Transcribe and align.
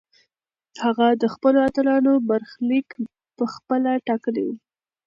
هغه 0.83 1.07
د 1.21 1.23
خپلو 1.33 1.57
اتلانو 1.67 2.13
برخلیک 2.29 2.87
پخپله 3.37 3.91
ټاکلی 4.07 4.43
و. 4.45 4.49